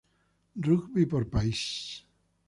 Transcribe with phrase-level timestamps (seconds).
[0.57, 2.03] Rugby por país